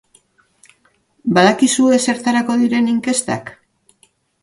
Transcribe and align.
Badakizue 1.37 2.01
zertarako 2.09 2.59
diren 2.65 2.91
inkestak? 2.97 3.57